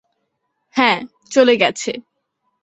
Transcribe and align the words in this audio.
হ্যাঁ, 0.75 0.99
চলে 1.31 1.55
গেছে। 1.57 1.91